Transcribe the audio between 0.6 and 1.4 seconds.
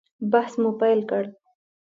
مو پیل کړ.